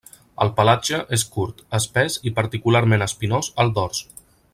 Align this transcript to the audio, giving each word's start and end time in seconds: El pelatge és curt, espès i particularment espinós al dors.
El 0.43 0.51
pelatge 0.59 1.01
és 1.17 1.25
curt, 1.35 1.61
espès 1.79 2.15
i 2.31 2.33
particularment 2.39 3.07
espinós 3.09 3.51
al 3.65 3.71
dors. 3.77 4.01